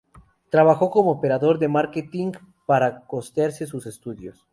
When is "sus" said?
3.67-3.85